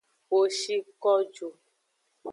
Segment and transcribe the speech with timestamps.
[0.31, 1.47] Wo shi ko ju.